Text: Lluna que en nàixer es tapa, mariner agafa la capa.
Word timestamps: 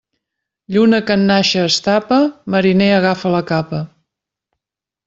Lluna 0.75 1.01
que 1.09 1.17
en 1.19 1.27
nàixer 1.31 1.65
es 1.67 1.77
tapa, 1.89 2.19
mariner 2.57 2.91
agafa 2.97 3.37
la 3.39 3.45
capa. 3.55 3.85